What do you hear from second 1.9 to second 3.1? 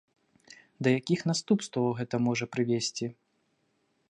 гэта можа прывесці?